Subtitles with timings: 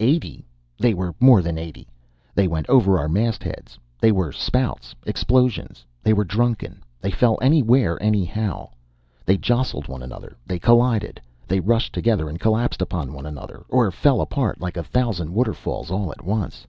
[0.00, 0.44] Eighty!
[0.80, 1.86] They were more than eighty.
[2.34, 3.78] They went over our mastheads.
[4.00, 5.84] They were spouts, explosions.
[6.02, 6.82] They were drunken.
[7.00, 8.70] They fell anywhere, anyhow.
[9.24, 11.20] They jostled one another; they collided.
[11.46, 15.92] They rushed together and collapsed upon one another, or fell apart like a thousand waterfalls
[15.92, 16.66] all at once.